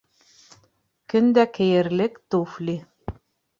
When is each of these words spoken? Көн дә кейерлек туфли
Көн 1.13 1.29
дә 1.39 1.45
кейерлек 1.59 2.19
туфли 2.35 2.79